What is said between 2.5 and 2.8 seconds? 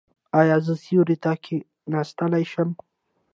شم؟